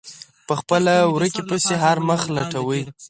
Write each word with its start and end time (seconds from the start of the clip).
په 0.47 0.53
خپله 0.59 0.93
ورکې 1.15 1.41
پسې 1.49 1.73
هر 1.83 1.97
مخ 2.09 2.21
لټوي. 2.35 2.81